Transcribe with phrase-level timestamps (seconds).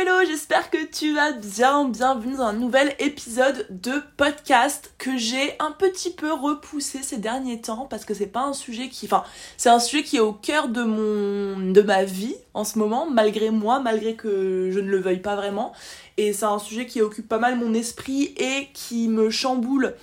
[0.00, 5.56] hello, j'espère que tu vas bien, bienvenue dans un nouvel épisode de podcast que j'ai
[5.58, 9.24] un petit peu repoussé ces derniers temps parce que c'est pas un sujet qui, enfin,
[9.56, 13.10] c'est un sujet qui est au cœur de mon, de ma vie en ce moment,
[13.10, 15.72] malgré moi, malgré que je ne le veuille pas vraiment,
[16.16, 19.96] et c'est un sujet qui occupe pas mal mon esprit et qui me chamboule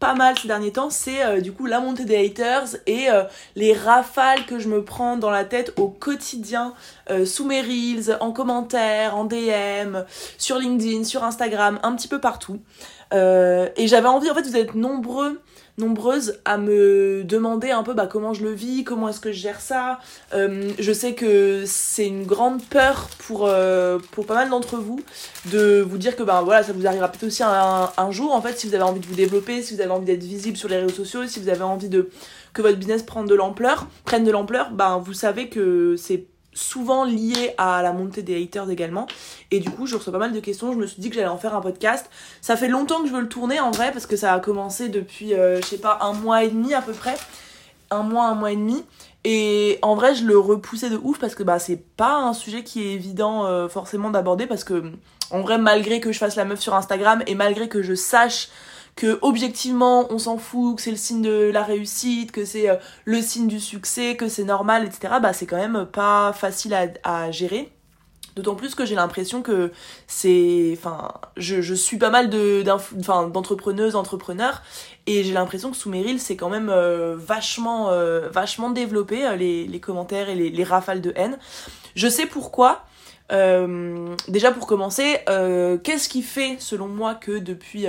[0.00, 3.24] pas mal ces derniers temps, c'est euh, du coup la montée des haters et euh,
[3.56, 6.74] les rafales que je me prends dans la tête au quotidien
[7.10, 10.04] euh, sous mes reels, en commentaire, en DM,
[10.38, 12.60] sur LinkedIn, sur Instagram, un petit peu partout.
[13.12, 15.40] et j'avais envie, en fait, vous êtes nombreux
[15.78, 19.40] nombreuses à me demander un peu bah, comment je le vis, comment est-ce que je
[19.40, 19.98] gère ça.
[20.34, 25.00] Euh, je sais que c'est une grande peur pour, euh, pour pas mal d'entre vous
[25.52, 28.42] de vous dire que bah, voilà, ça vous arrivera peut-être aussi un, un, jour en
[28.42, 30.68] fait si vous avez envie de vous développer, si vous avez envie d'être visible sur
[30.68, 32.10] les réseaux sociaux, si vous avez envie de
[32.52, 36.26] que votre business prenne de l'ampleur, prenne de l'ampleur, bah, vous savez que c'est
[36.58, 39.06] souvent lié à la montée des haters également.
[39.50, 40.72] Et du coup, je reçois pas mal de questions.
[40.72, 42.10] Je me suis dit que j'allais en faire un podcast.
[42.40, 44.88] Ça fait longtemps que je veux le tourner en vrai, parce que ça a commencé
[44.88, 47.14] depuis, euh, je sais pas, un mois et demi à peu près.
[47.90, 48.84] Un mois, un mois et demi.
[49.24, 52.64] Et en vrai, je le repoussais de ouf parce que bah, c'est pas un sujet
[52.64, 54.92] qui est évident euh, forcément d'aborder parce que,
[55.30, 58.48] en vrai, malgré que je fasse la meuf sur Instagram et malgré que je sache
[58.98, 62.74] que objectivement on s'en fout, que c'est le signe de la réussite, que c'est euh,
[63.04, 65.14] le signe du succès, que c'est normal, etc.
[65.22, 67.70] Bah c'est quand même pas facile à, gérer.
[68.34, 69.70] D'autant plus que j'ai l'impression que
[70.08, 70.74] c'est.
[70.76, 74.62] Enfin, je, suis pas mal d'entrepreneuses, entrepreneurs,
[75.06, 79.68] et j'ai l'impression que sous mes c'est quand même euh, vachement, euh, vachement développé, les,
[79.68, 81.38] les, commentaires et les, rafales de haine.
[81.94, 82.84] Je sais pourquoi.
[83.30, 85.20] déjà pour commencer,
[85.84, 87.86] qu'est-ce qui fait, selon moi, que depuis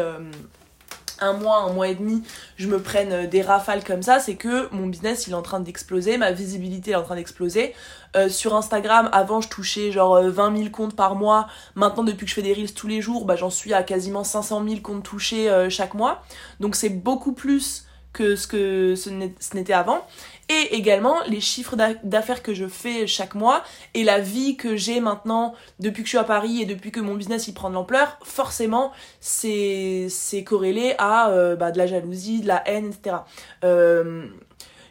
[1.21, 2.23] un mois, un mois et demi,
[2.57, 5.41] je me prenne euh, des rafales comme ça, c'est que mon business il est en
[5.41, 7.73] train d'exploser, ma visibilité est en train d'exploser.
[8.15, 12.25] Euh, sur Instagram, avant je touchais genre 20 euh, 000 comptes par mois, maintenant depuis
[12.25, 14.81] que je fais des reels tous les jours, bah, j'en suis à quasiment 500 000
[14.81, 16.23] comptes touchés chaque mois.
[16.59, 20.05] Donc c'est beaucoup plus que ce que ce n'était avant
[20.49, 24.99] et également les chiffres d'affaires que je fais chaque mois et la vie que j'ai
[24.99, 27.75] maintenant depuis que je suis à Paris et depuis que mon business il prend de
[27.75, 30.09] l'ampleur, forcément c'est
[30.45, 33.17] corrélé à euh, bah, de la jalousie, de la haine, etc.
[33.63, 34.27] Euh,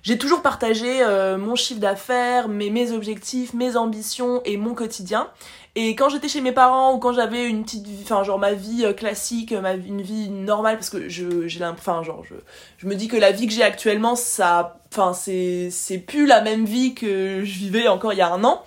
[0.02, 5.28] j'ai toujours partagé euh, mon chiffre d'affaires, mes objectifs, mes ambitions et mon quotidien.
[5.80, 8.52] Et quand j'étais chez mes parents ou quand j'avais une petite vie, enfin genre ma
[8.52, 12.34] vie euh, classique, ma une vie normale, parce que je j'ai enfin genre je,
[12.78, 16.40] je me dis que la vie que j'ai actuellement, ça, enfin c'est c'est plus la
[16.40, 18.64] même vie que je vivais encore il y a un an.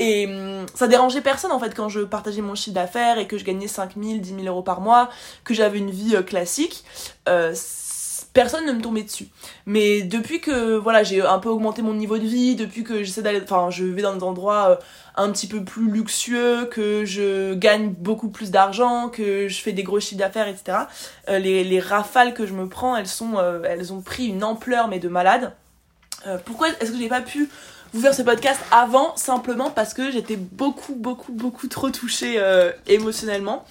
[0.00, 3.38] Et hum, ça dérangeait personne en fait quand je partageais mon chiffre d'affaires et que
[3.38, 5.10] je gagnais 5000, 10 000 euros par mois,
[5.44, 6.82] que j'avais une vie euh, classique.
[7.28, 7.54] Euh,
[8.32, 9.28] personne ne me tombait dessus.
[9.66, 13.22] Mais depuis que voilà, j'ai un peu augmenté mon niveau de vie, depuis que j'essaie
[13.22, 14.76] d'aller enfin, je vais dans des endroits euh,
[15.16, 19.82] un petit peu plus luxueux, que je gagne beaucoup plus d'argent, que je fais des
[19.82, 20.78] gros chiffres d'affaires, etc.
[21.28, 24.44] Euh, les, les, rafales que je me prends, elles sont euh, elles ont pris une
[24.44, 25.52] ampleur mais de malade.
[26.44, 27.48] pourquoi est-ce que j'ai pas pu
[27.92, 32.40] vous faire ce podcast avant simplement parce que j'étais beaucoup beaucoup beaucoup trop touchée
[32.86, 33.64] émotionnellement?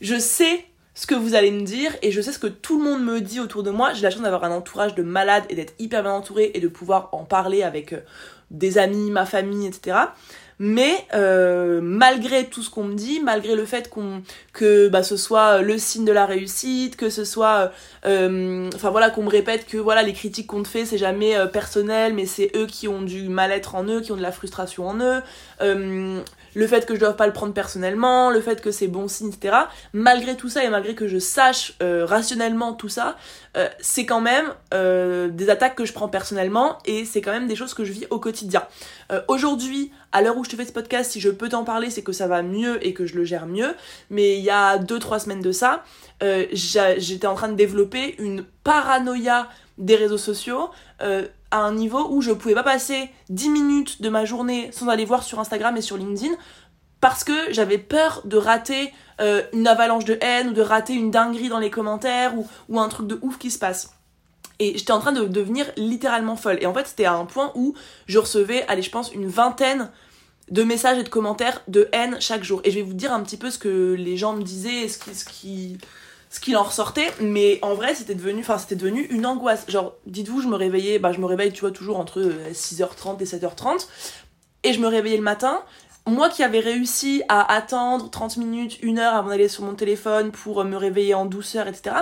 [0.00, 2.84] Je sais ce que vous allez me dire et je sais ce que tout le
[2.84, 3.92] monde me dit autour de moi.
[3.92, 6.68] J'ai la chance d'avoir un entourage de malades et d'être hyper bien entourée et de
[6.68, 8.00] pouvoir en parler avec euh,
[8.50, 9.96] des amis, ma famille, etc.
[10.58, 14.22] Mais euh, malgré tout ce qu'on me dit, malgré le fait qu'on
[14.52, 17.72] que bah, ce soit le signe de la réussite, que ce soit,
[18.06, 21.34] euh, enfin voilà, qu'on me répète que voilà les critiques qu'on te fait c'est jamais
[21.52, 24.86] personnel, mais c'est eux qui ont du mal-être en eux, qui ont de la frustration
[24.86, 25.22] en eux
[26.54, 29.28] le fait que je dois pas le prendre personnellement, le fait que c'est bon signe,
[29.28, 29.56] etc.
[29.92, 33.16] Malgré tout ça et malgré que je sache euh, rationnellement tout ça,
[33.56, 37.46] euh, c'est quand même euh, des attaques que je prends personnellement et c'est quand même
[37.46, 38.62] des choses que je vis au quotidien.
[39.28, 42.02] Aujourd'hui, à l'heure où je te fais ce podcast, si je peux t'en parler, c'est
[42.02, 43.74] que ça va mieux et que je le gère mieux.
[44.08, 45.84] Mais il y a 2-3 semaines de ça,
[46.52, 50.70] j'étais en train de développer une paranoïa des réseaux sociaux
[51.00, 55.04] à un niveau où je pouvais pas passer 10 minutes de ma journée sans aller
[55.04, 56.34] voir sur Instagram et sur LinkedIn
[57.04, 58.90] parce que j'avais peur de rater
[59.20, 62.80] euh, une avalanche de haine ou de rater une dinguerie dans les commentaires ou, ou
[62.80, 63.92] un truc de ouf qui se passe.
[64.58, 66.56] Et j'étais en train de devenir littéralement folle.
[66.62, 67.74] Et en fait, c'était à un point où
[68.06, 69.90] je recevais, allez, je pense, une vingtaine
[70.50, 72.60] de messages et de commentaires de haine chaque jour.
[72.64, 74.88] Et je vais vous dire un petit peu ce que les gens me disaient et
[74.88, 75.78] ce qui, ce qui,
[76.30, 80.40] ce qu'il en ressortait mais en vrai c'était devenu c'était devenu une angoisse genre dites-vous
[80.40, 82.20] je me réveillais bah je me réveille tu vois toujours entre
[82.50, 83.86] 6h30 euh, et 7h30
[84.64, 85.62] et je me réveillais le matin
[86.06, 90.32] moi qui avais réussi à attendre 30 minutes, une heure avant d'aller sur mon téléphone
[90.32, 91.96] pour me réveiller en douceur, etc.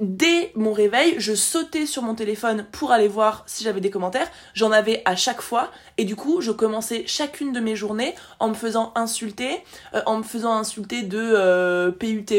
[0.00, 4.28] dès mon réveil, je sautais sur mon téléphone pour aller voir si j'avais des commentaires.
[4.54, 5.70] J'en avais à chaque fois.
[5.98, 9.62] Et du coup, je commençais chacune de mes journées en me faisant insulter,
[9.94, 12.32] euh, en me faisant insulter de euh, PUTE,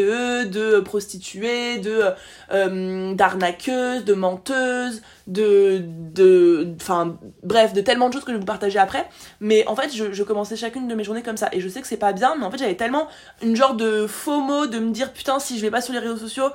[0.49, 2.03] de prostituée, de
[2.51, 8.39] euh, d'arnaqueuse, de menteuse, de de enfin bref, de tellement de choses que je vais
[8.39, 9.07] vous partager après.
[9.39, 11.49] Mais en fait, je, je commençais chacune de mes journées comme ça.
[11.51, 13.07] Et je sais que c'est pas bien, mais en fait, j'avais tellement
[13.41, 15.99] une genre de faux mot de me dire putain, si je vais pas sur les
[15.99, 16.49] réseaux sociaux,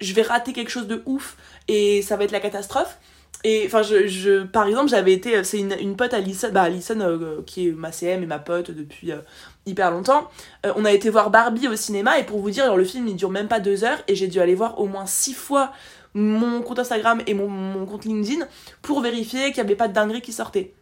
[0.00, 1.36] je vais rater quelque chose de ouf
[1.68, 2.98] et ça va être la catastrophe.
[3.44, 7.00] Et enfin, je, je, par exemple, j'avais été, c'est une, une pote Alison, bah Alison
[7.00, 9.18] euh, qui est ma CM et ma pote depuis euh,
[9.66, 10.30] hyper longtemps.
[10.64, 13.16] Euh, on a été voir Barbie au cinéma et pour vous dire, le film il
[13.16, 15.72] dure même pas deux heures et j'ai dû aller voir au moins six fois
[16.14, 18.46] mon compte Instagram et mon, mon compte LinkedIn
[18.82, 20.72] pour vérifier qu'il n'y avait pas de dinguerie qui sortait.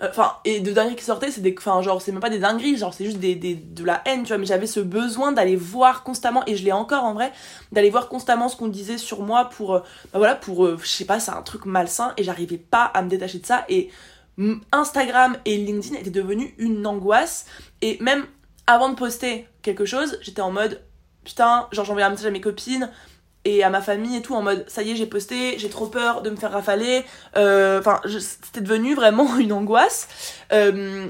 [0.00, 2.76] Enfin et de dingueries qui sortaient c'est des enfin genre c'est même pas des dingueries
[2.76, 5.56] genre c'est juste des, des de la haine tu vois mais j'avais ce besoin d'aller
[5.56, 7.32] voir constamment et je l'ai encore en vrai
[7.72, 9.80] d'aller voir constamment ce qu'on disait sur moi pour euh,
[10.12, 13.02] bah voilà pour euh, je sais pas c'est un truc malsain et j'arrivais pas à
[13.02, 13.90] me détacher de ça et
[14.70, 17.46] Instagram et LinkedIn étaient devenus une angoisse
[17.82, 18.24] et même
[18.68, 20.80] avant de poster quelque chose j'étais en mode
[21.24, 22.88] putain genre j'envoyais un message à mes copines
[23.48, 25.86] et à ma famille et tout en mode ça y est j'ai posté j'ai trop
[25.86, 27.04] peur de me faire rafaler
[27.36, 30.08] euh, enfin c'était devenu vraiment une angoisse
[30.52, 31.08] euh,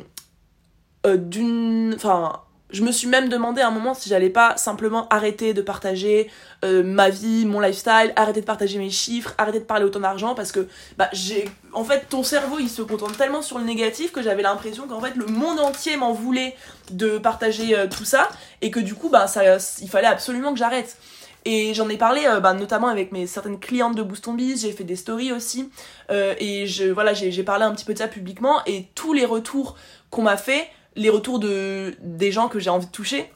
[1.05, 2.41] euh, d'une enfin
[2.71, 6.31] je me suis même demandé à un moment si j'allais pas simplement arrêter de partager
[6.63, 10.53] ma vie, mon lifestyle, arrêter de partager mes chiffres, arrêter de parler autant d'argent parce
[10.53, 10.69] que
[10.99, 14.43] bah j'ai en fait ton cerveau il se contente tellement sur le négatif que j'avais
[14.43, 16.55] l'impression qu'en fait le monde entier m'en voulait
[16.91, 18.29] de partager tout ça
[18.61, 20.99] et que du coup bah ça il fallait absolument que j'arrête.
[21.45, 24.73] Et j'en ai parlé euh, bah, notamment avec mes certaines clientes de Boost Biz, j'ai
[24.73, 25.71] fait des stories aussi.
[26.11, 28.61] Euh, et je, voilà, j'ai parlé un petit peu de ça publiquement.
[28.67, 29.77] Et tous les retours
[30.11, 33.31] qu'on m'a fait, les retours de, des gens que j'ai envie de toucher,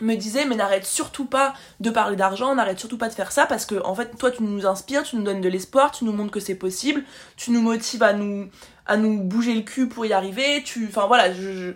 [0.00, 3.46] me disaient mais n'arrête surtout pas de parler d'argent, n'arrête surtout pas de faire ça
[3.46, 6.12] parce que en fait toi tu nous inspires, tu nous donnes de l'espoir, tu nous
[6.12, 7.04] montres que c'est possible,
[7.36, 8.48] tu nous motives à nous
[8.86, 11.74] à nous bouger le cul pour y arriver, tu enfin voilà, je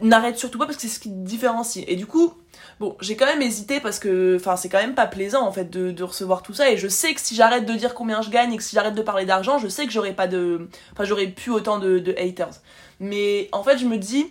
[0.00, 1.84] n'arrête surtout pas parce que c'est ce qui te différencie.
[1.88, 2.34] Et du coup,
[2.80, 5.70] bon, j'ai quand même hésité parce que, enfin, c'est quand même pas plaisant en fait
[5.70, 6.70] de, de, recevoir tout ça.
[6.70, 8.94] Et je sais que si j'arrête de dire combien je gagne et que si j'arrête
[8.94, 12.14] de parler d'argent, je sais que j'aurais pas de, enfin, j'aurais plus autant de, de,
[12.18, 12.60] haters.
[13.00, 14.26] Mais en fait, je me dis,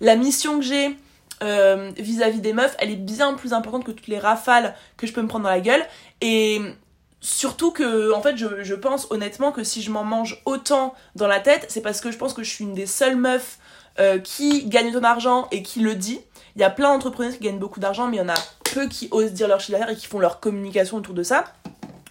[0.00, 0.96] la mission que j'ai
[1.42, 5.12] euh, vis-à-vis des meufs, elle est bien plus importante que toutes les rafales que je
[5.12, 5.84] peux me prendre dans la gueule.
[6.20, 6.60] Et
[7.22, 11.26] surtout que en fait je, je pense honnêtement que si je m'en mange autant dans
[11.26, 13.58] la tête c'est parce que je pense que je suis une des seules meufs
[13.98, 16.20] euh, qui gagne ton argent et qui le dit.
[16.56, 18.38] Il y a plein d'entrepreneurs qui gagnent beaucoup d'argent, mais il y en a
[18.72, 21.44] peu qui osent dire leur chiffre d'affaires et qui font leur communication autour de ça.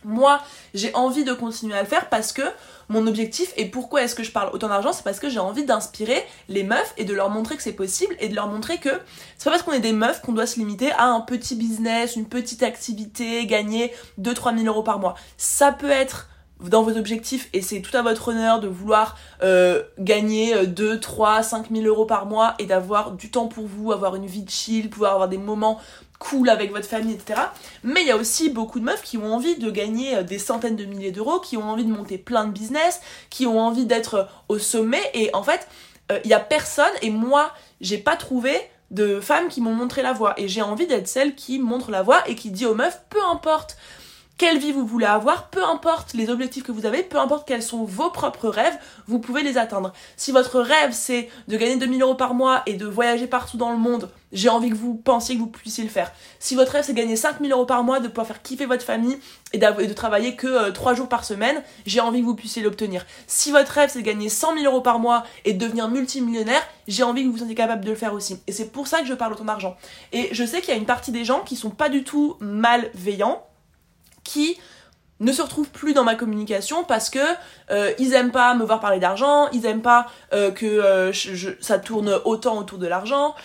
[0.05, 0.39] Moi,
[0.73, 2.41] j'ai envie de continuer à le faire parce que
[2.87, 5.65] mon objectif et pourquoi est-ce que je parle autant d'argent, c'est parce que j'ai envie
[5.65, 8.89] d'inspirer les meufs et de leur montrer que c'est possible et de leur montrer que
[9.37, 12.15] c'est pas parce qu'on est des meufs qu'on doit se limiter à un petit business,
[12.15, 15.15] une petite activité, gagner 2-3 000 euros par mois.
[15.37, 16.29] Ça peut être
[16.61, 21.43] dans vos objectifs et c'est tout à votre honneur de vouloir euh, gagner 2, 3,
[21.43, 24.49] 5 000 euros par mois et d'avoir du temps pour vous, avoir une vie de
[24.49, 25.79] chill, pouvoir avoir des moments
[26.19, 27.39] cool avec votre famille, etc.
[27.83, 30.37] Mais il y a aussi beaucoup de meufs qui ont envie de gagner euh, des
[30.37, 33.85] centaines de milliers d'euros, qui ont envie de monter plein de business, qui ont envie
[33.85, 35.67] d'être au sommet et en fait,
[36.11, 38.53] euh, il y a personne et moi, j'ai pas trouvé
[38.91, 42.01] de femmes qui m'ont montré la voie et j'ai envie d'être celle qui montre la
[42.01, 43.77] voie et qui dit aux meufs peu importe
[44.39, 47.61] quelle vie vous voulez avoir, peu importe les objectifs que vous avez, peu importe quels
[47.61, 49.91] sont vos propres rêves, vous pouvez les atteindre.
[50.15, 53.69] Si votre rêve c'est de gagner 2000 euros par mois et de voyager partout dans
[53.69, 56.13] le monde, j'ai envie que vous pensiez que vous puissiez le faire.
[56.39, 58.85] Si votre rêve c'est de gagner 5000 euros par mois, de pouvoir faire kiffer votre
[58.85, 59.19] famille
[59.51, 63.05] et, de travailler que 3 euh, jours par semaine, j'ai envie que vous puissiez l'obtenir.
[63.27, 66.65] Si votre rêve c'est de gagner 100 000 euros par mois et de devenir multimillionnaire,
[66.87, 68.39] j'ai envie que vous soyez capable de le faire aussi.
[68.47, 69.75] Et c'est pour ça que je parle autant d'argent.
[70.13, 72.37] Et je sais qu'il y a une partie des gens qui sont pas du tout
[72.39, 73.43] malveillants
[74.29, 74.57] qui
[75.19, 77.19] ne se retrouvent plus dans ma communication parce que
[77.71, 81.11] euh, ils aiment pas me voir parler d'argent, ils aiment pas euh, que euh,
[81.59, 83.35] ça tourne autant autour de l'argent,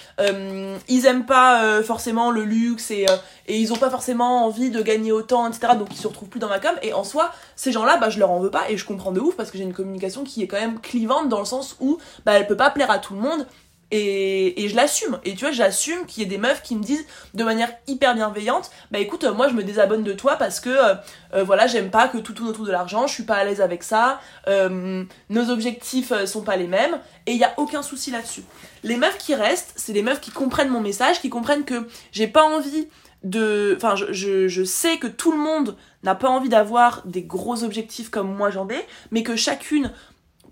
[0.89, 3.07] ils aiment pas forcément le luxe et,
[3.49, 5.75] ils ont pas forcément envie de gagner autant, etc.
[5.77, 8.19] Donc ils se retrouvent plus dans ma com et en soi ces gens-là bah je
[8.19, 10.43] leur en veux pas et je comprends de ouf parce que j'ai une communication qui
[10.43, 13.15] est quand même clivante dans le sens où bah elle peut pas plaire à tout
[13.15, 13.47] le monde
[13.91, 15.19] et, je l'assume.
[15.25, 18.15] Et tu vois, j'assume qu'il y ait des meufs qui me disent de manière hyper
[18.15, 20.95] bienveillante, bah écoute, moi je me désabonne de toi parce que euh,
[21.35, 23.61] euh, voilà, j'aime pas que tout tourne autour de l'argent, je suis pas à l'aise
[23.61, 28.11] avec ça, euh, nos objectifs sont pas les mêmes, et il y a aucun souci
[28.11, 28.43] là-dessus.
[28.83, 32.27] Les meufs qui restent, c'est des meufs qui comprennent mon message, qui comprennent que j'ai
[32.27, 32.89] pas envie
[33.23, 33.75] de.
[33.77, 38.11] Enfin, je, je sais que tout le monde n'a pas envie d'avoir des gros objectifs
[38.11, 39.91] comme moi j'en ai, mais que chacune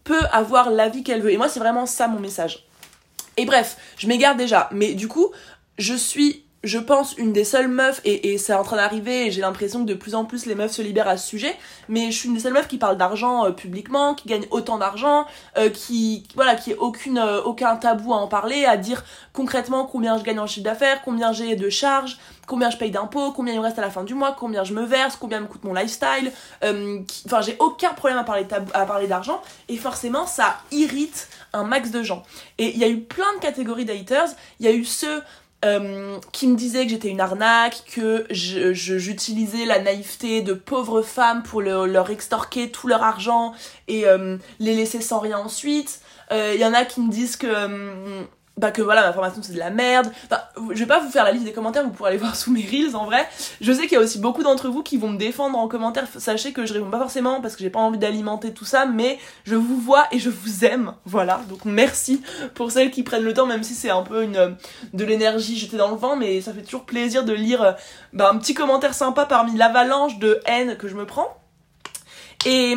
[0.05, 1.33] peut avoir la vie qu'elle veut.
[1.33, 2.67] Et moi, c'est vraiment ça mon message.
[3.37, 4.69] Et bref, je m'égare déjà.
[4.73, 5.33] Mais du coup,
[5.79, 9.31] je suis je pense, une des seules meufs, et, et c'est en train d'arriver, et
[9.33, 11.57] j'ai l'impression que de plus en plus les meufs se libèrent à ce sujet,
[11.88, 14.78] mais je suis une des seules meufs qui parle d'argent euh, publiquement, qui gagne autant
[14.78, 15.26] d'argent,
[15.59, 19.87] euh, qui, voilà, qui ait aucune, euh, aucun tabou à en parler, à dire concrètement
[19.87, 23.54] combien je gagne en chiffre d'affaires, combien j'ai de charges, combien je paye d'impôts, combien
[23.54, 25.64] il me reste à la fin du mois, combien je me verse, combien me coûte
[25.64, 26.31] mon lifestyle.
[26.62, 31.90] Enfin, j'ai aucun problème à parler, à parler d'argent, et forcément, ça irrite un max
[31.90, 32.23] de gens.
[32.59, 34.31] Et il y a eu plein de catégories d'haters.
[34.61, 35.23] Il y a eu ceux
[35.64, 41.45] euh, qui me disaient que j'étais une arnaque, que j'utilisais la naïveté de pauvres femmes
[41.45, 43.52] pour leur extorquer tout leur argent
[43.87, 46.00] et euh, les laisser sans rien ensuite.
[46.33, 47.47] Il euh, y en a qui me disent que
[48.62, 50.12] bah que voilà ma formation c'est de la merde.
[50.26, 50.40] Enfin
[50.71, 52.62] je vais pas vous faire la liste des commentaires vous pourrez aller voir sous mes
[52.62, 53.28] reels en vrai.
[53.61, 56.07] Je sais qu'il y a aussi beaucoup d'entre vous qui vont me défendre en commentaire.
[56.16, 59.19] Sachez que je réponds pas forcément parce que j'ai pas envie d'alimenter tout ça mais
[59.45, 60.95] je vous vois et je vous aime.
[61.04, 61.40] Voilà.
[61.49, 62.23] Donc merci
[62.54, 64.57] pour celles qui prennent le temps même si c'est un peu une
[64.92, 67.75] de l'énergie jetée dans le vent mais ça fait toujours plaisir de lire
[68.12, 71.41] bah, un petit commentaire sympa parmi l'avalanche de haine que je me prends
[72.44, 72.75] et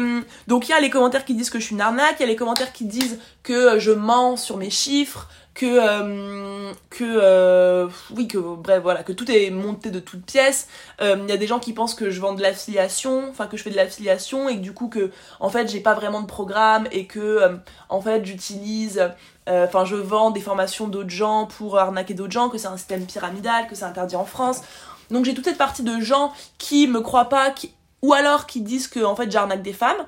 [0.48, 2.26] donc il y a les commentaires qui disent que je suis une arnaque, il y
[2.26, 7.88] a les commentaires qui disent que je mens sur mes chiffres, que euh, que euh,
[8.14, 10.68] oui que bref voilà que tout est monté de toutes pièces.
[11.02, 13.56] Euh, il y a des gens qui pensent que je vends de l'affiliation enfin que
[13.56, 16.28] je fais de l'affiliation et que du coup que en fait j'ai pas vraiment de
[16.28, 17.58] programme et que
[17.88, 19.02] en fait j'utilise
[19.48, 23.06] enfin je vends des formations d'autres gens pour arnaquer d'autres gens que c'est un système
[23.06, 24.62] pyramidal que c'est interdit en France.
[25.10, 27.72] Donc j'ai toute cette partie de gens qui me croient pas qui
[28.06, 30.06] ou alors qui disent que en fait j'arnaque des femmes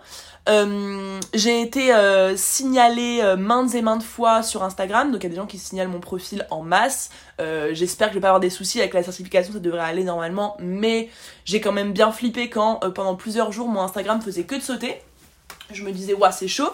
[0.48, 5.28] euh, j'ai été euh, signalée euh, maintes et maintes fois sur Instagram, donc il y
[5.28, 7.10] a des gens qui signalent mon profil en masse.
[7.72, 10.58] J'espère que je vais pas avoir des soucis avec la certification, ça devrait aller normalement,
[10.60, 11.10] mais
[11.46, 14.96] j'ai quand même bien flippé quand pendant plusieurs jours mon Instagram faisait que de sauter.
[15.72, 16.72] Je me disais, ouais, c'est chaud.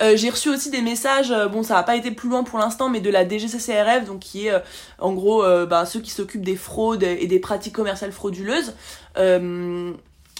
[0.00, 3.00] j'ai reçu aussi des messages, bon, ça n'a pas été plus loin pour l'instant, mais
[3.00, 4.54] de la DGCCRF, donc qui est
[4.98, 8.72] en gros bah, ceux qui s'occupent des fraudes et des pratiques commerciales frauduleuses.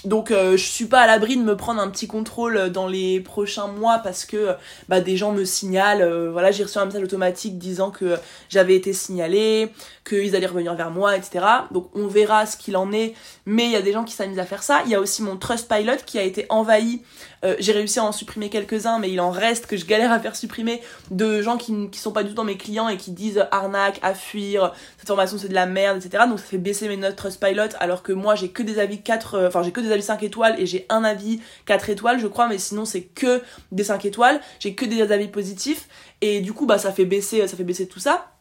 [0.07, 3.19] Donc euh, je suis pas à l'abri de me prendre un petit contrôle dans les
[3.21, 4.55] prochains mois parce que
[4.89, 8.17] bah, des gens me signalent, euh, voilà j'ai reçu un message automatique disant que
[8.49, 9.73] j'avais été signalé,
[10.09, 11.45] qu'ils allaient revenir vers moi, etc.
[11.73, 13.15] Donc on verra ce qu'il en est,
[13.47, 14.83] mais il y a des gens qui s'amusent à faire ça.
[14.85, 17.03] Il y a aussi mon Trustpilot qui a été envahi
[17.45, 20.21] euh, j'ai réussi à en supprimer quelques-uns, mais il en reste que je galère à
[20.21, 23.11] faire supprimer de gens qui, qui sont pas du tout dans mes clients et qui
[23.11, 26.25] disent arnaque, à fuir, cette formation c'est de la merde, etc.
[26.29, 29.35] Donc ça fait baisser mes notes Trustpilot, alors que moi j'ai que des avis 4,
[29.35, 32.27] euh, enfin j'ai que des avis 5 étoiles et j'ai un avis 4 étoiles, je
[32.27, 35.89] crois, mais sinon c'est que des 5 étoiles, j'ai que des avis positifs,
[36.21, 38.33] et du coup bah ça fait baisser, ça fait baisser tout ça.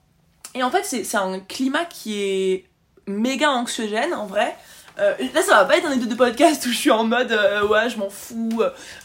[0.54, 2.66] Et en fait c'est un climat qui est
[3.08, 4.56] méga anxiogène en vrai.
[4.98, 7.32] Euh, là, ça va pas être un épisode de podcast où je suis en mode
[7.32, 8.62] euh, ouais, je m'en fous,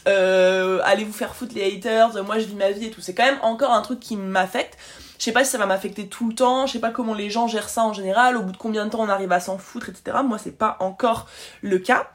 [0.07, 3.01] euh, allez vous faire foutre les haters, moi je vis ma vie et tout.
[3.01, 4.77] C'est quand même encore un truc qui m'affecte.
[5.19, 7.29] Je sais pas si ça va m'affecter tout le temps, je sais pas comment les
[7.29, 9.57] gens gèrent ça en général, au bout de combien de temps on arrive à s'en
[9.57, 10.17] foutre, etc.
[10.25, 11.27] Moi, c'est pas encore
[11.61, 12.09] le cas.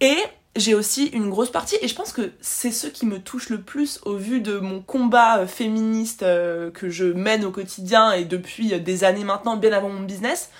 [0.00, 0.16] Et
[0.54, 3.62] j'ai aussi une grosse partie, et je pense que c'est ce qui me touche le
[3.62, 9.04] plus au vu de mon combat féministe que je mène au quotidien et depuis des
[9.04, 10.50] années maintenant, bien avant mon business,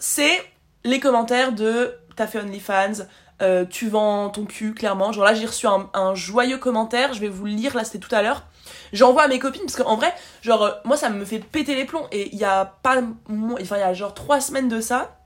[0.00, 0.42] c'est
[0.86, 3.04] les commentaires de t'as fait OnlyFans,
[3.42, 5.12] euh, tu vends ton cul, clairement.
[5.12, 8.14] Genre là, j'ai reçu un, joyeux commentaire, je vais vous le lire, là c'était tout
[8.14, 8.44] à l'heure.
[8.92, 10.12] J'envoie à mes copines, parce qu'en vrai,
[10.42, 12.06] genre, euh, moi ça me fait péter les plombs.
[12.12, 13.02] Et il y a pas.
[13.60, 15.18] Enfin, il y a genre trois semaines de ça,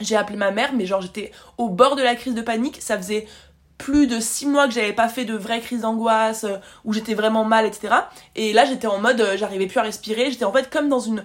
[0.00, 2.80] j'ai appelé ma mère, mais genre j'étais au bord de la crise de panique.
[2.80, 3.26] Ça faisait
[3.76, 7.14] plus de six mois que j'avais pas fait de vraie crise d'angoisse, euh, où j'étais
[7.14, 7.94] vraiment mal, etc.
[8.36, 10.30] Et là, j'étais en mode, j'arrivais plus à respirer.
[10.30, 11.22] J'étais en fait comme dans une.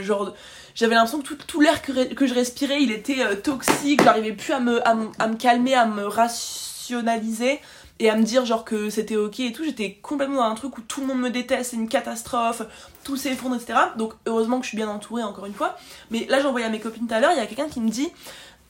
[0.00, 0.34] genre
[0.74, 4.60] j'avais l'impression que tout, l'air que, je respirais, il était euh, toxique, j'arrivais plus à
[4.60, 7.60] me, à, me calmer, à me rationaliser
[7.98, 9.64] et à me dire genre que c'était ok et tout.
[9.64, 12.62] J'étais complètement dans un truc où tout le monde me déteste, c'est une catastrophe,
[13.04, 13.78] tout s'effondre, etc.
[13.96, 15.76] Donc heureusement que je suis bien entourée encore une fois.
[16.10, 17.88] Mais là, envoyé à mes copines tout à l'heure, il y a quelqu'un qui me
[17.88, 18.10] dit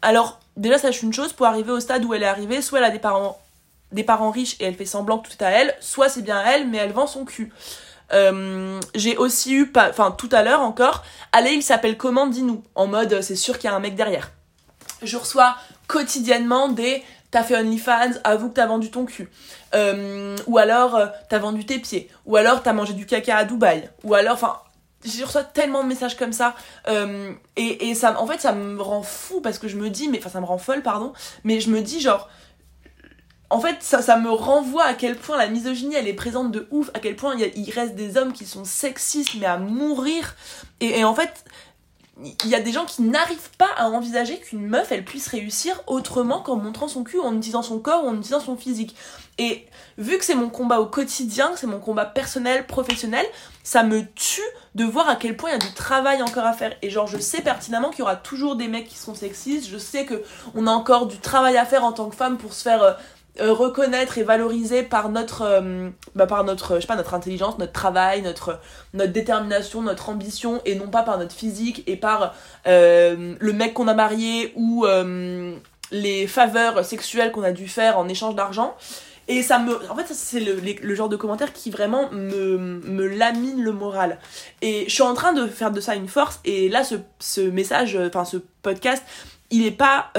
[0.02, 2.84] alors déjà sache une chose, pour arriver au stade où elle est arrivée, soit elle
[2.84, 3.40] a des parents
[3.92, 6.42] des parents riches et elle fait semblant que tout est à elle, soit c'est bien
[6.44, 7.52] elle mais elle vend son cul.
[8.12, 11.02] Euh, j'ai aussi eu, enfin tout à l'heure encore,
[11.32, 14.32] allez il s'appelle comment dis-nous, en mode c'est sûr qu'il y a un mec derrière.
[15.02, 19.30] Je reçois quotidiennement des t'as fait OnlyFans, avoue que t'as vendu ton cul.
[19.74, 22.10] Euh, ou alors euh, t'as vendu tes pieds.
[22.26, 23.88] Ou alors t'as mangé du caca à Dubaï.
[24.04, 24.58] Ou alors, enfin,
[25.02, 26.54] je reçois tellement de messages comme ça.
[27.56, 30.18] et, et ça, en fait, ça me rend fou parce que je me dis, mais
[30.18, 31.14] enfin, ça me rend folle, pardon.
[31.42, 32.28] Mais je me dis, genre,
[33.52, 36.90] en fait, ça, me renvoie à quel point la misogynie, elle est présente de ouf,
[36.94, 40.36] à quel point il, reste des hommes qui sont sexistes, mais à mourir.
[40.80, 41.44] Et, en fait,
[42.44, 45.82] il y a des gens qui n'arrivent pas à envisager qu'une meuf elle puisse réussir
[45.86, 48.96] autrement qu'en montrant son cul, en utilisant son corps ou en utilisant son physique.
[49.36, 49.66] Et
[49.98, 53.26] vu que c'est mon combat au quotidien, que c'est mon combat personnel, professionnel,
[53.64, 54.40] ça me tue
[54.74, 56.74] de voir à quel point il y a du travail encore à faire.
[56.80, 59.78] Et genre, je sais pertinemment qu'il y aura toujours des mecs qui sont sexistes, je
[59.78, 60.22] sais que
[60.54, 62.96] on a encore du travail à faire en tant que femme pour se faire.
[63.40, 67.56] Euh, reconnaître et valoriser par notre euh, bah, par notre je sais pas notre intelligence
[67.56, 68.60] notre travail notre
[68.92, 72.34] notre détermination notre ambition et non pas par notre physique et par
[72.66, 74.84] euh, le mec qu'on a marié ou
[75.92, 78.76] les faveurs sexuelles qu'on a dû faire en échange d'argent.
[79.28, 83.06] Et ça me en fait c'est le, le, genre de commentaire qui vraiment me, me
[83.06, 84.18] lamine le moral.
[84.60, 87.40] Et je suis en train de faire de ça une force et là ce, ce
[87.40, 89.02] message enfin ce podcast
[89.50, 90.10] il est pas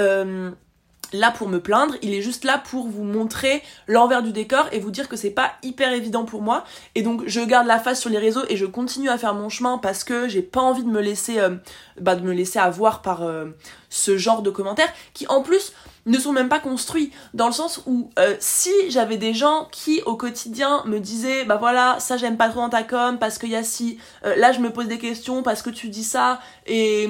[1.12, 4.78] là pour me plaindre, il est juste là pour vous montrer l'envers du décor et
[4.78, 6.64] vous dire que c'est pas hyper évident pour moi.
[6.94, 9.48] Et donc je garde la face sur les réseaux et je continue à faire mon
[9.48, 11.56] chemin parce que j'ai pas envie de me laisser euh,
[12.00, 13.46] bah, de me laisser avoir par euh,
[13.88, 15.72] ce genre de commentaires qui en plus
[16.06, 20.02] ne sont même pas construits dans le sens où euh, si j'avais des gens qui
[20.02, 23.48] au quotidien me disaient bah voilà ça j'aime pas trop dans ta com parce qu'il
[23.48, 27.08] y a si là je me pose des questions parce que tu dis ça et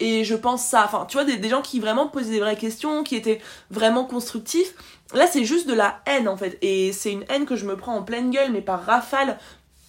[0.00, 0.84] et je pense ça.
[0.84, 4.74] Enfin, tu vois, des, gens qui vraiment posaient des vraies questions, qui étaient vraiment constructifs.
[5.14, 6.58] Là, c'est juste de la haine en fait.
[6.62, 9.38] Et c'est une haine que je me prends en pleine gueule, mais par rafale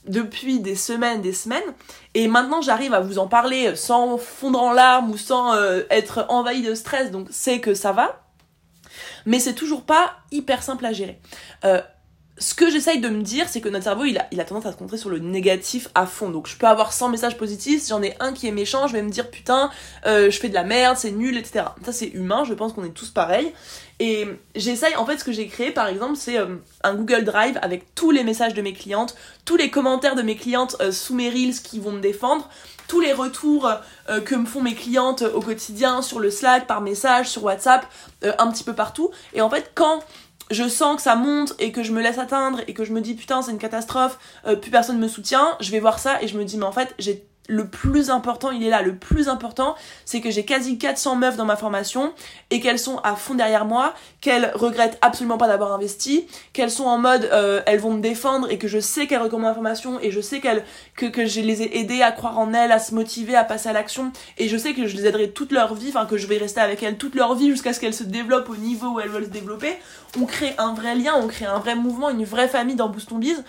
[0.07, 1.63] depuis des semaines, des semaines.
[2.13, 6.25] Et maintenant, j'arrive à vous en parler sans fondre en larmes ou sans euh, être
[6.29, 7.09] envahi de stress.
[7.09, 8.21] Donc, c'est que ça va.
[9.25, 11.19] Mais c'est toujours pas hyper simple à gérer.
[11.63, 11.81] Euh,
[12.37, 14.77] ce que j'essaye de me dire, c'est que notre cerveau, il a, tendance à se
[14.77, 16.29] concentrer sur le négatif à fond.
[16.29, 18.93] Donc je peux avoir 100 messages positifs, si j'en ai un qui est méchant, je
[18.93, 19.71] vais me dire putain,
[20.05, 21.65] euh, je fais de la merde, c'est nul, etc.
[21.85, 23.53] Ça c'est humain, je pense qu'on est tous pareils.
[24.01, 27.57] Et j'essaye, en fait, ce que j'ai créé, par exemple, c'est euh, un Google Drive
[27.61, 29.15] avec tous les messages de mes clientes,
[29.45, 32.49] tous les commentaires de mes clientes euh, sous mes reels qui vont me défendre,
[32.89, 33.67] tous les retours
[34.25, 37.87] que me font mes clientes au quotidien sur le Slack, par message, sur WhatsApp,
[38.21, 39.09] un petit peu partout.
[39.33, 40.03] Et en fait, quand
[40.51, 43.01] je sens que ça monte et que je me laisse atteindre et que je me
[43.01, 46.27] dis putain c'est une catastrophe, euh, plus personne me soutient, je vais voir ça et
[46.27, 48.81] je me dis mais en fait j'ai le plus important, il est là.
[48.81, 52.13] Le plus important, c'est que j'ai quasi 400 meufs dans ma formation
[52.49, 56.85] et qu'elles sont à fond derrière moi, qu'elles regrettent absolument pas d'avoir investi, qu'elles sont
[56.85, 59.99] en mode euh, elles vont me défendre et que je sais qu'elles recommandent ma formation
[60.01, 60.63] et je sais qu'elles
[60.95, 63.69] que, que je les ai aidées à croire en elles, à se motiver, à passer
[63.69, 66.25] à l'action et je sais que je les aiderai toute leur vie, enfin que je
[66.25, 68.99] vais rester avec elles toute leur vie jusqu'à ce qu'elles se développent au niveau où
[68.99, 69.75] elles veulent se développer.
[70.19, 73.13] On crée un vrai lien, on crée un vrai mouvement, une vraie famille dans Boost
[73.13, 73.43] Biz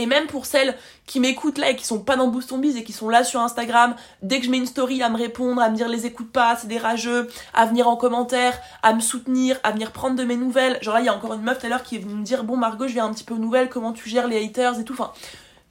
[0.00, 0.74] et même pour celles
[1.06, 3.40] qui m'écoutent là et qui sont pas dans Boost Biz et qui sont là sur
[3.40, 6.32] Instagram, dès que je mets une story à me répondre, à me dire les écoute
[6.32, 10.24] pas, c'est des rageux, à venir en commentaire, à me soutenir, à venir prendre de
[10.24, 10.78] mes nouvelles.
[10.80, 12.24] Genre là, il y a encore une meuf tout à l'heure qui est venue me
[12.24, 14.80] dire Bon, Margot, je viens un petit peu aux nouvelles, comment tu gères les haters
[14.80, 14.94] et tout.
[14.94, 15.12] Enfin,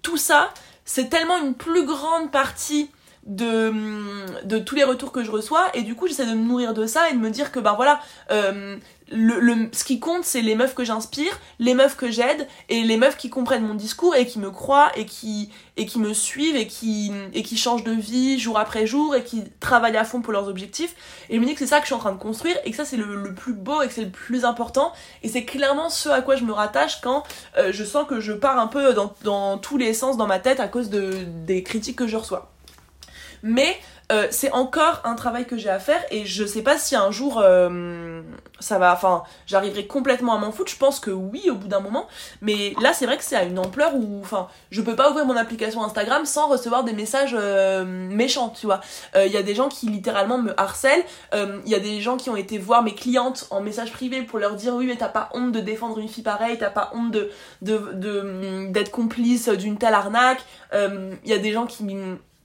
[0.04, 0.52] tout ça,
[0.86, 2.92] c'est tellement une plus grande partie
[3.26, 3.74] de,
[4.46, 6.86] de tous les retours que je reçois et du coup j'essaie de me nourrir de
[6.86, 8.00] ça et de me dire que ben voilà
[8.32, 8.78] euh,
[9.12, 12.82] le, le, ce qui compte, c'est les meufs que j'inspire, les meufs que j'aide et
[12.82, 16.14] les meufs qui comprennent mon discours et qui me croient et qui, et qui me
[16.14, 20.04] suivent et qui, et qui changent de vie jour après jour et qui travaillent à
[20.04, 20.96] fond pour leurs objectifs.
[21.30, 22.72] Et je me dis que c'est ça que je suis en train de construire et
[22.72, 24.94] que ça c'est le, plus beau et que c'est le plus important.
[25.24, 27.24] Et c'est clairement ce à quoi je me rattache quand
[27.58, 30.40] euh, je sens que je pars un peu dans, dans tous les sens dans ma
[30.40, 32.52] tête à cause de, des critiques que je reçois.
[33.42, 33.78] Mais
[34.12, 37.12] euh, c'est encore un travail que j'ai à faire et je sais pas si un
[37.12, 38.24] jour euh,
[38.60, 40.72] ça va enfin j'arriverai complètement à m'en foutre.
[40.72, 42.08] Je pense que oui au bout d'un moment.
[42.42, 45.26] Mais là c'est vrai que c'est à une ampleur où enfin je peux pas ouvrir
[45.26, 48.82] mon application Instagram sans recevoir des messages euh, méchants tu vois.
[49.16, 51.04] Il y a des gens qui littéralement me harcèlent.
[51.34, 54.40] Il y a des gens qui ont été voir mes clientes en message privé pour
[54.40, 57.12] leur dire oui mais t'as pas honte de défendre une fille pareille t'as pas honte
[57.12, 57.30] de
[57.62, 60.42] de d'être complice d'une telle arnaque.
[60.74, 61.84] Il y a des gens qui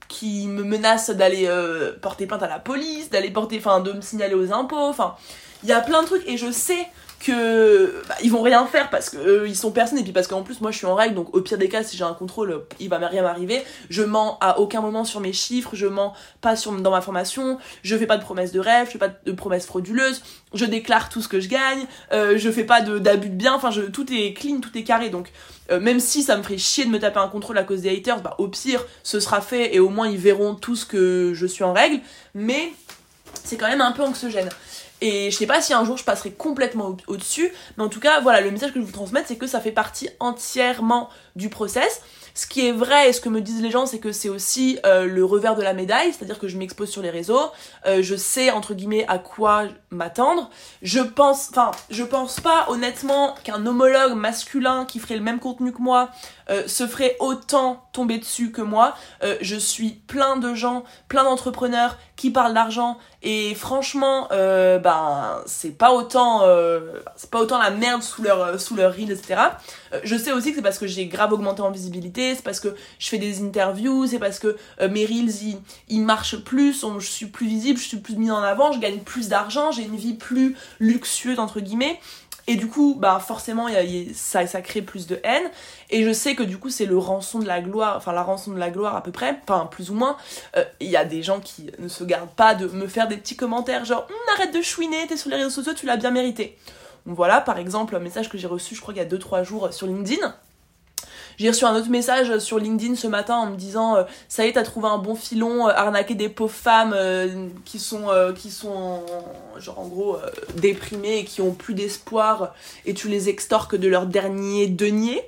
[0.07, 4.01] qui me menace d'aller euh, porter plainte à la police, d'aller porter, enfin, de me
[4.01, 5.15] signaler aux impôts, enfin,
[5.63, 6.87] il y a plein de trucs et je sais
[7.19, 10.27] que bah, ils vont rien faire parce que euh, ils sont personne et puis parce
[10.27, 12.13] qu'en plus moi je suis en règle donc au pire des cas si j'ai un
[12.13, 16.13] contrôle il va rien m'arriver je mens à aucun moment sur mes chiffres je mens
[16.41, 19.09] pas sur dans ma formation je fais pas de promesses de rêve je fais pas
[19.09, 20.21] de promesses frauduleuses
[20.53, 23.71] je déclare tout ce que je gagne euh, je fais pas d'abus de, bien enfin
[23.71, 25.31] je, tout est clean tout est carré donc
[25.71, 27.95] euh, même si ça me ferait chier de me taper un contrôle à cause des
[27.95, 31.31] haters, bah au pire ce sera fait et au moins ils verront tout ce que
[31.33, 32.01] je suis en règle.
[32.33, 32.71] Mais
[33.43, 34.49] c'est quand même un peu anxiogène.
[35.07, 38.21] Et je sais pas si un jour je passerai complètement au-dessus, mais en tout cas,
[38.21, 42.01] voilà, le message que je vous transmets, c'est que ça fait partie entièrement du process.
[42.33, 44.79] Ce qui est vrai et ce que me disent les gens, c'est que c'est aussi
[44.83, 47.51] euh, le revers de la médaille, c'est-à-dire que je m'expose sur les réseaux,
[47.85, 50.49] euh, je sais entre guillemets à quoi m'attendre.
[50.81, 55.71] Je pense, enfin, je pense pas honnêtement qu'un homologue masculin qui ferait le même contenu
[55.71, 56.09] que moi
[56.49, 58.95] euh, se ferait autant tomber dessus que moi.
[59.23, 65.41] Euh, je suis plein de gens, plein d'entrepreneurs qui parlent d'argent et franchement, euh, ben
[65.47, 66.43] c'est pas autant,
[67.15, 69.41] c'est pas autant la merde sous leur sous leur reel, etc.
[70.03, 72.75] je sais aussi que c'est parce que j'ai grave augmenté en visibilité, c'est parce que
[72.99, 75.57] je fais des interviews, c'est parce que mes reels
[75.89, 78.99] ils, marchent plus, je suis plus visible, je suis plus mise en avant, je gagne
[78.99, 81.99] plus d'argent, j'ai une vie plus luxueuse entre guillemets.
[82.47, 85.49] Et du coup, bah forcément, y a, ça, crée plus de haine.
[85.89, 88.51] Et je sais que du coup, c'est le rançon de la gloire, enfin la rançon
[88.51, 90.17] de la gloire à peu près, enfin plus ou moins.
[90.55, 93.17] Euh, il y a des gens qui ne se gardent pas de me faire des
[93.17, 96.11] petits commentaires genre hum, arrête de chouiner, t'es sur les réseaux sociaux, tu l'as bien
[96.11, 96.57] mérité.
[97.07, 99.71] Voilà, par exemple, un message que j'ai reçu, je crois qu'il y a 2-3 jours
[99.73, 100.35] sur LinkedIn.
[101.37, 104.49] J'ai reçu un autre message sur LinkedIn ce matin en me disant euh, ça y
[104.49, 108.51] est t'as trouvé un bon filon, euh, arnaquer des pauvres femmes euh, qui sont qui
[108.51, 109.03] sont
[109.57, 110.17] genre en gros
[110.55, 112.53] déprimées et qui ont plus d'espoir
[112.85, 115.21] et tu les extorques de leur dernier denier.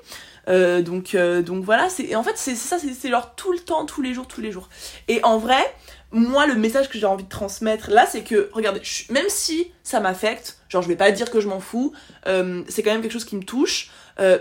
[0.48, 4.14] donc donc voilà c'est en fait c'est ça c'est leur tout le temps tous les
[4.14, 4.70] jours tous les jours
[5.08, 5.64] et en vrai
[6.12, 10.00] moi le message que j'ai envie de transmettre là c'est que regardez même si ça
[10.00, 11.94] m'affecte genre je vais pas dire que je m'en fous
[12.26, 13.92] c'est quand même quelque chose qui me touche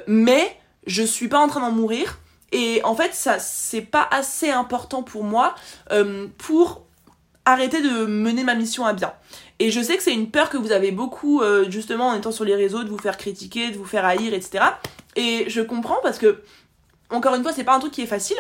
[0.07, 2.19] mais je suis pas en train d'en mourir.
[2.53, 5.55] Et en fait, ça, c'est pas assez important pour moi
[5.91, 6.87] euh, pour
[7.45, 9.13] arrêter de mener ma mission à bien.
[9.59, 12.33] Et je sais que c'est une peur que vous avez beaucoup, euh, justement, en étant
[12.33, 14.65] sur les réseaux, de vous faire critiquer, de vous faire haïr, etc.
[15.17, 16.43] Et je comprends parce que,
[17.11, 18.37] encore une fois, c'est pas un truc qui est facile.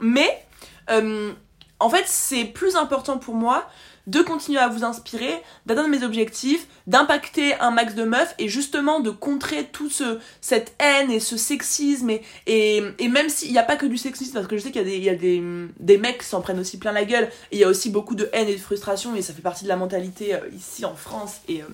[0.00, 0.44] Mais,
[0.90, 1.32] euh,
[1.80, 3.68] en fait, c'est plus important pour moi
[4.08, 9.00] de continuer à vous inspirer, d'atteindre mes objectifs, d'impacter un max de meufs et justement
[9.00, 12.10] de contrer tout ce, cette haine et ce sexisme
[12.46, 15.10] et, même s'il n'y a pas que du sexisme parce que je sais qu'il y
[15.10, 17.90] a des mecs qui s'en prennent aussi plein la gueule et il y a aussi
[17.90, 20.84] beaucoup de haine et de frustration et ça fait partie de la mentalité euh, ici
[20.84, 21.66] en France et euh,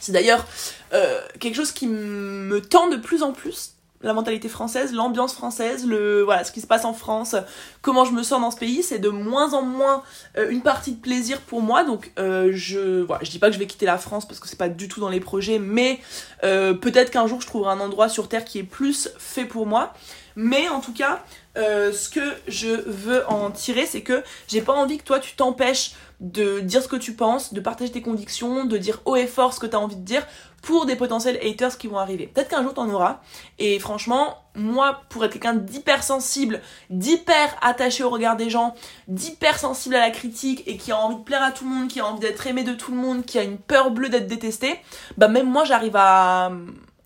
[0.00, 0.46] c'est d'ailleurs
[0.92, 5.86] euh, quelque chose qui me tend de plus en plus la mentalité française, l'ambiance française,
[5.86, 7.34] voilà ce qui se passe en France,
[7.82, 10.02] comment je me sens dans ce pays, c'est de moins en moins
[10.36, 11.84] euh, une partie de plaisir pour moi.
[11.84, 14.48] Donc euh, je voilà, je dis pas que je vais quitter la France parce que
[14.48, 16.00] c'est pas du tout dans les projets, mais
[16.44, 19.66] euh, peut-être qu'un jour je trouverai un endroit sur terre qui est plus fait pour
[19.66, 19.92] moi.
[20.38, 24.98] Mais en tout cas, ce que je veux en tirer, c'est que j'ai pas envie
[24.98, 28.76] que toi tu t'empêches de dire ce que tu penses, de partager tes convictions, de
[28.76, 30.26] dire haut et fort ce que tu as envie de dire
[30.66, 32.26] pour des potentiels haters qui vont arriver.
[32.26, 33.20] Peut-être qu'un jour t'en auras.
[33.60, 38.74] Et franchement, moi, pour être quelqu'un d'hyper sensible, d'hyper attaché au regard des gens,
[39.06, 41.86] d'hyper sensible à la critique et qui a envie de plaire à tout le monde,
[41.86, 44.26] qui a envie d'être aimé de tout le monde, qui a une peur bleue d'être
[44.26, 44.80] détesté,
[45.16, 46.50] bah même moi j'arrive à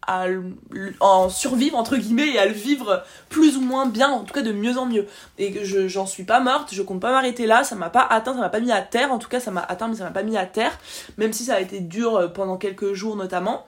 [0.07, 0.27] à
[1.01, 4.43] en survivre entre guillemets et à le vivre plus ou moins bien, en tout cas
[4.43, 5.07] de mieux en mieux.
[5.39, 8.07] Et que je j'en suis pas morte, je compte pas m'arrêter là, ça m'a pas
[8.09, 10.05] atteint, ça m'a pas mis à terre, en tout cas ça m'a atteint mais ça
[10.05, 10.79] m'a pas mis à terre,
[11.19, 13.67] même si ça a été dur euh, pendant quelques jours notamment.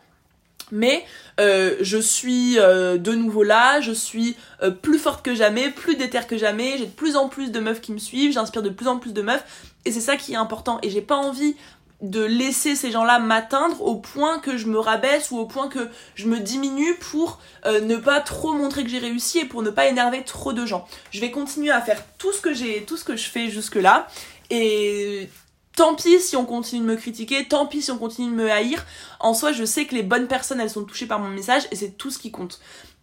[0.74, 1.04] Mais
[1.38, 4.36] euh, je suis euh, de nouveau là, je suis
[4.80, 7.82] plus forte que jamais, plus déterre que jamais, j'ai de plus en plus de meufs
[7.82, 9.44] qui me suivent, j'inspire de plus en plus de meufs,
[9.84, 10.78] et c'est ça qui est important.
[10.82, 11.56] Et j'ai pas envie
[12.02, 15.88] de laisser ces gens-là m'atteindre au point que je me rabaisse ou au point que
[16.16, 19.70] je me diminue pour euh, ne pas trop montrer que j'ai réussi et pour ne
[19.70, 20.86] pas énerver trop de gens.
[21.12, 24.08] Je vais continuer à faire tout ce que j'ai, tout ce que je fais jusque-là
[24.50, 25.30] et
[25.76, 28.50] tant pis si on continue de me critiquer, tant pis si on continue de me
[28.50, 28.84] haïr.
[29.20, 31.76] En soi, je sais que les bonnes personnes, elles sont touchées par mon message et
[31.76, 32.60] c'est tout ce qui compte.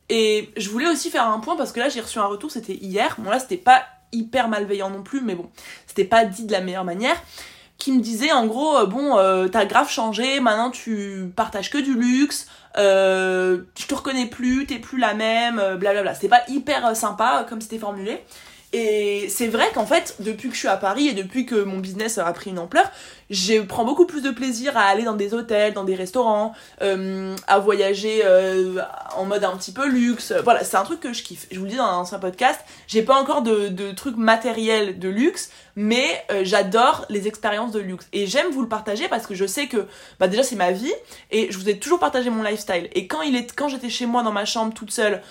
[0.10, 2.76] Et je voulais aussi faire un point parce que là, j'ai reçu un retour, c'était
[2.76, 3.16] hier.
[3.20, 5.50] Bon là, c'était pas hyper malveillant non plus, mais bon,
[5.88, 7.16] c'était pas dit de la meilleure manière
[7.80, 11.78] qui me disait en gros euh, bon euh, t'as grave changé maintenant tu partages que
[11.78, 16.14] du luxe euh, je te reconnais plus t'es plus la même blablabla.
[16.14, 18.24] C'était pas hyper sympa comme c'était formulé
[18.72, 21.80] et c'est vrai qu'en fait, depuis que je suis à Paris et depuis que mon
[21.80, 22.92] business a pris une ampleur,
[23.32, 26.54] je prends beaucoup plus de plaisir à aller dans des hôtels, dans des restaurants,
[26.84, 28.80] euh, à voyager euh,
[29.16, 30.34] en mode un petit peu luxe.
[30.44, 31.48] Voilà, c'est un truc que je kiffe.
[31.52, 35.00] Je vous le dis dans un ancien podcast, j'ai pas encore de, de trucs matériels
[35.00, 38.08] de luxe, mais euh, j'adore les expériences de luxe.
[38.14, 39.88] Et j'aime vous le partager parce que je sais que
[40.20, 40.94] bah déjà c'est ma vie
[41.32, 42.88] et je vous ai toujours partagé mon lifestyle.
[42.94, 45.24] Et quand, il est, quand j'étais chez moi dans ma chambre toute seule,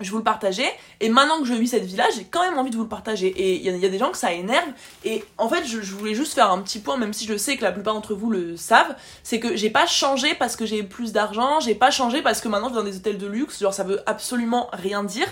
[0.00, 0.70] je vous le partageais.
[1.00, 2.88] Et maintenant que je vis cette vie là j'ai quand même envie de vous le
[2.88, 3.28] partager.
[3.28, 4.68] Et il y, a des gens que ça énerve.
[5.04, 7.62] Et en fait je, voulais juste faire un petit point même si je sais que
[7.62, 11.12] la plupart d'entre vous le savent c'est que j'ai pas changé parce que j'ai plus
[11.12, 13.60] d'argent j'ai pas changé parce que maintenant je vais dans des hôtels de luxe.
[13.60, 15.28] Genre ça veut absolument rien dire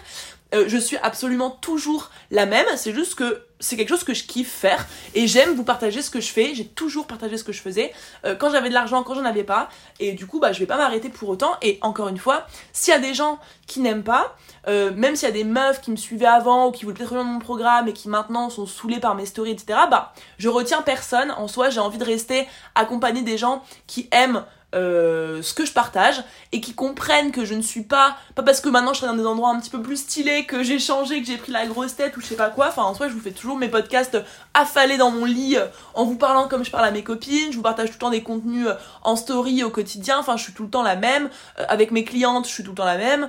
[0.54, 4.24] euh, je suis absolument toujours la même c'est juste que c'est quelque chose que je
[4.24, 6.54] kiffe faire et j'aime vous partager ce que je fais.
[6.54, 7.92] J'ai toujours partagé ce que je faisais
[8.24, 9.68] euh, quand j'avais de l'argent, quand j'en avais pas.
[10.00, 11.52] Et du coup, bah, je vais pas m'arrêter pour autant.
[11.62, 14.36] Et encore une fois, s'il y a des gens qui n'aiment pas,
[14.68, 17.10] euh, même s'il y a des meufs qui me suivaient avant ou qui voulaient peut-être
[17.10, 20.82] rejoindre mon programme et qui maintenant sont saoulées par mes stories, etc., bah, je retiens
[20.82, 21.30] personne.
[21.30, 25.72] En soi, j'ai envie de rester accompagnée des gens qui aiment euh, ce que je
[25.72, 29.08] partage et qui comprennent que je ne suis pas pas parce que maintenant je serai
[29.08, 31.66] dans des endroits un petit peu plus stylés que j'ai changé que j'ai pris la
[31.66, 32.68] grosse tête ou je sais pas quoi.
[32.68, 34.18] Enfin en soi je vous fais toujours mes podcasts
[34.52, 37.52] affalés dans mon lit euh, en vous parlant comme je parle à mes copines.
[37.52, 40.18] Je vous partage tout le temps des contenus euh, en story au quotidien.
[40.18, 41.30] Enfin je suis tout le temps la même.
[41.68, 43.28] Avec mes clientes je suis tout le temps la même.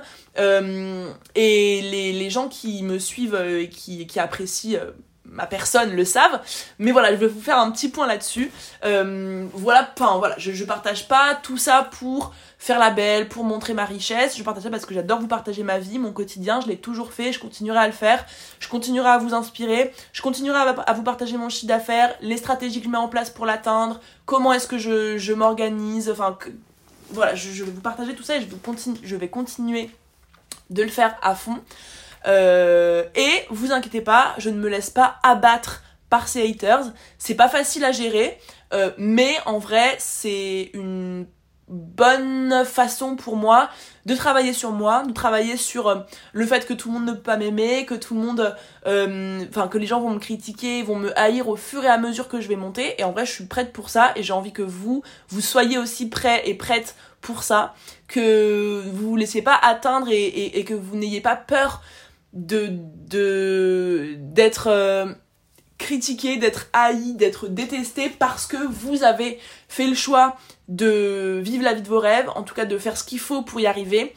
[1.34, 4.80] Et les, gens qui me suivent et qui apprécient
[5.36, 6.40] ma personne le savent.
[6.78, 8.50] Mais voilà, je vais vous faire un petit point là-dessus.
[8.84, 13.44] Euh, voilà, enfin voilà, je, je partage pas tout ça pour faire la belle, pour
[13.44, 14.36] montrer ma richesse.
[14.36, 16.60] Je partage ça parce que j'adore vous partager ma vie, mon quotidien.
[16.60, 18.24] Je l'ai toujours fait, je continuerai à le faire.
[18.58, 19.92] Je continuerai à vous inspirer.
[20.12, 23.30] Je continuerai à, vous partager mon chiffre d'affaires, les stratégies que je mets en place
[23.30, 26.10] pour l'atteindre, comment est-ce que je, m'organise.
[26.10, 26.38] Enfin,
[27.10, 29.90] voilà, je, vais vous partager tout ça et je, continue, je vais continuer
[30.70, 31.58] de le faire à fond.
[32.26, 36.92] Euh, et vous inquiétez pas, je ne me laisse pas abattre par ces haters.
[37.18, 38.38] C'est pas facile à gérer,
[38.72, 41.26] euh, mais en vrai, c'est une
[41.68, 43.68] bonne façon pour moi
[44.04, 45.96] de travailler sur moi, de travailler sur euh,
[46.32, 49.66] le fait que tout le monde ne peut pas m'aimer, que tout le monde, enfin
[49.66, 52.40] que les gens vont me critiquer, vont me haïr au fur et à mesure que
[52.40, 52.94] je vais monter.
[53.00, 55.76] Et en vrai, je suis prête pour ça et j'ai envie que vous, vous soyez
[55.76, 57.74] aussi prêts et prêtes pour ça,
[58.06, 61.82] que vous vous laissiez pas atteindre et, et que vous n'ayez pas peur
[62.36, 62.68] de
[64.16, 65.06] d'être euh,
[65.78, 70.36] critiqué, d'être haï, d'être détesté parce que vous avez fait le choix
[70.68, 73.42] de vivre la vie de vos rêves, en tout cas de faire ce qu'il faut
[73.42, 74.14] pour y arriver.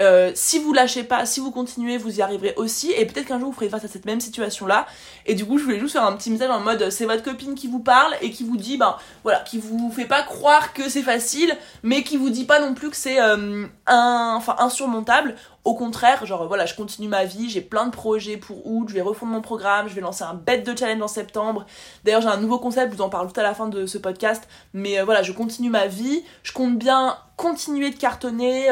[0.00, 2.92] Euh, si vous lâchez pas, si vous continuez, vous y arriverez aussi.
[2.92, 4.86] Et peut-être qu'un jour vous ferez face à cette même situation là.
[5.26, 7.54] Et du coup, je voulais juste faire un petit message en mode c'est votre copine
[7.54, 10.88] qui vous parle et qui vous dit, ben voilà, qui vous fait pas croire que
[10.88, 15.34] c'est facile, mais qui vous dit pas non plus que c'est euh, un, insurmontable.
[15.64, 18.94] Au contraire, genre voilà, je continue ma vie, j'ai plein de projets pour août, je
[18.94, 21.66] vais refondre mon programme, je vais lancer un bête de challenge en septembre.
[22.04, 23.98] D'ailleurs, j'ai un nouveau concept, je vous en parle tout à la fin de ce
[23.98, 24.48] podcast.
[24.72, 28.70] Mais euh, voilà, je continue ma vie, je compte bien continuer de cartonner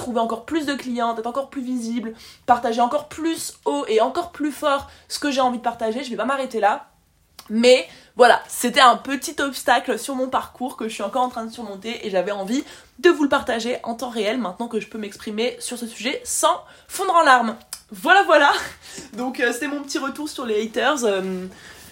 [0.00, 2.14] trouver encore plus de clients, être encore plus visible,
[2.46, 6.02] partager encore plus haut et encore plus fort ce que j'ai envie de partager.
[6.02, 6.86] Je vais pas m'arrêter là.
[7.50, 11.44] Mais voilà, c'était un petit obstacle sur mon parcours que je suis encore en train
[11.44, 12.64] de surmonter et j'avais envie
[13.00, 16.20] de vous le partager en temps réel maintenant que je peux m'exprimer sur ce sujet
[16.24, 17.56] sans fondre en larmes.
[17.90, 18.52] Voilà, voilà.
[19.14, 21.04] Donc euh, c'était mon petit retour sur les haters.
[21.04, 21.46] Euh,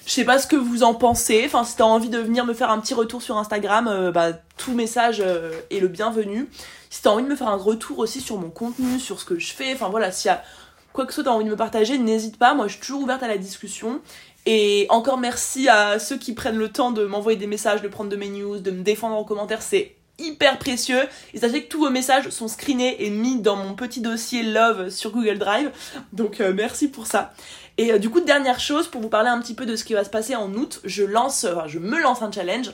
[0.08, 1.42] je sais pas ce que vous en pensez.
[1.44, 4.32] Enfin, si t'as envie de venir me faire un petit retour sur Instagram, euh, bah,
[4.56, 6.48] tout message est le bienvenu.
[6.88, 9.38] Si t'as envie de me faire un retour aussi sur mon contenu, sur ce que
[9.38, 10.42] je fais, enfin voilà, s'il y a
[10.94, 13.02] quoi que ce soit t'as envie de me partager, n'hésite pas, moi je suis toujours
[13.02, 14.00] ouverte à la discussion.
[14.46, 18.08] Et encore merci à ceux qui prennent le temps de m'envoyer des messages, de prendre
[18.08, 21.02] de mes news, de me défendre en commentaire, c'est hyper précieux.
[21.34, 24.88] Et sachez que tous vos messages sont screenés et mis dans mon petit dossier Love
[24.88, 25.70] sur Google Drive.
[26.14, 27.34] Donc euh, merci pour ça.
[27.78, 29.94] Et euh, du coup, dernière chose, pour vous parler un petit peu de ce qui
[29.94, 32.72] va se passer en août, je lance, je me lance un challenge.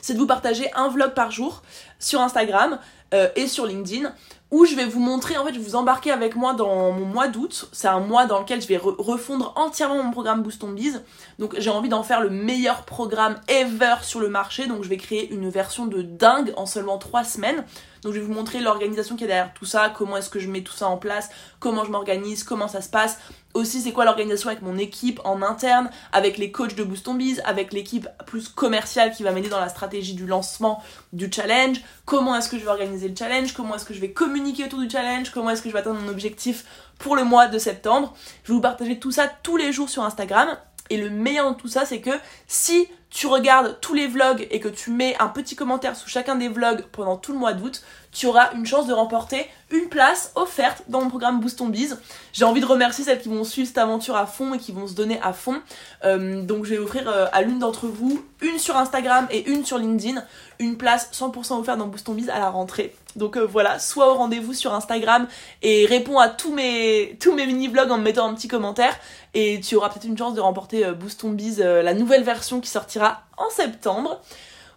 [0.00, 1.62] C'est de vous partager un vlog par jour
[1.98, 2.78] sur Instagram
[3.14, 4.12] euh, et sur LinkedIn
[4.52, 7.06] où je vais vous montrer, en fait, je vais vous embarquer avec moi dans mon
[7.06, 7.70] mois d'août.
[7.72, 11.02] C'est un mois dans lequel je vais refondre entièrement mon programme Boost on Biz.
[11.38, 14.66] Donc j'ai envie d'en faire le meilleur programme ever sur le marché.
[14.66, 17.64] Donc je vais créer une version de dingue en seulement 3 semaines.
[18.02, 20.48] Donc je vais vous montrer l'organisation qui est derrière tout ça, comment est-ce que je
[20.48, 23.18] mets tout ça en place, comment je m'organise, comment ça se passe.
[23.54, 27.14] Aussi c'est quoi l'organisation avec mon équipe en interne, avec les coachs de Boost on
[27.14, 31.80] Biz, avec l'équipe plus commerciale qui va m'aider dans la stratégie du lancement du challenge,
[32.04, 34.80] comment est-ce que je vais organiser le challenge, comment est-ce que je vais communiquer autour
[34.80, 36.64] du challenge, comment est-ce que je vais atteindre mon objectif
[36.98, 38.14] pour le mois de septembre?
[38.42, 40.56] Je vais vous partager tout ça tous les jours sur Instagram.
[40.90, 42.10] Et le meilleur de tout ça, c'est que
[42.46, 46.34] si tu regardes tous les vlogs et que tu mets un petit commentaire sous chacun
[46.34, 50.32] des vlogs pendant tout le mois d'août, tu auras une chance de remporter une place
[50.34, 51.98] offerte dans mon programme Boost ton Biz.
[52.34, 54.86] J'ai envie de remercier celles qui vont suivre cette aventure à fond et qui vont
[54.86, 55.60] se donner à fond.
[56.04, 59.64] Euh, donc je vais offrir euh, à l'une d'entre vous, une sur Instagram et une
[59.64, 60.22] sur LinkedIn,
[60.58, 62.94] une place 100% offerte dans Boost ton Biz à la rentrée.
[63.16, 65.26] Donc euh, voilà, soit au rendez-vous sur Instagram
[65.62, 68.94] et réponds à tous mes, mini-vlogs en me mettant un petit commentaire
[69.32, 72.68] et tu auras peut-être une chance de remporter Boost ton Biz, la nouvelle version qui
[72.68, 73.01] sortira
[73.36, 74.20] en septembre.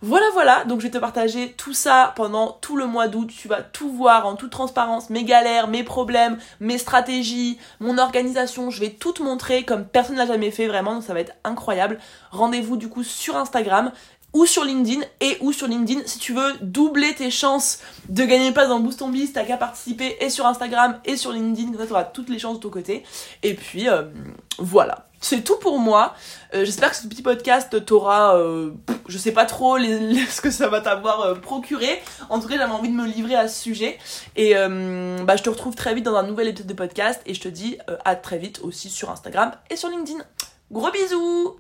[0.02, 3.32] Voilà, voilà, donc je vais te partager tout ça pendant tout le mois d'août.
[3.36, 8.70] Tu vas tout voir en toute transparence, mes galères, mes problèmes, mes stratégies, mon organisation.
[8.70, 11.22] Je vais tout te montrer comme personne ne l'a jamais fait vraiment, donc ça va
[11.22, 11.98] être incroyable.
[12.32, 13.92] Rendez-vous du coup sur Instagram
[14.34, 18.48] ou sur LinkedIn et ou sur LinkedIn si tu veux doubler tes chances de gagner
[18.48, 21.72] une place dans Boost on Biz, t'as qu'à participer et sur Instagram et sur LinkedIn,
[21.72, 23.04] comme ça t'auras toutes les chances de ton côté.
[23.44, 24.04] Et puis euh,
[24.60, 26.16] voilà, c'est tout pour moi.
[26.54, 28.72] Euh, j'espère que ce petit podcast t'aura, euh,
[29.08, 32.02] je sais pas trop ce que ça va t'avoir procuré.
[32.30, 33.98] En tout cas, j'avais envie de me livrer à ce sujet.
[34.36, 37.42] Et bah, je te retrouve très vite dans un nouvel épisode de podcast et je
[37.42, 40.20] te dis à très vite aussi sur Instagram et sur LinkedIn.
[40.72, 41.58] Gros bisous